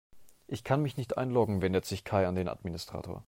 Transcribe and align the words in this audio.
Ich 0.47 0.63
kann 0.63 0.81
mich 0.81 0.97
nicht 0.97 1.19
einloggen, 1.19 1.61
wendet 1.61 1.85
sich 1.85 2.03
Kai 2.03 2.25
an 2.25 2.33
den 2.33 2.47
Administrator. 2.49 3.19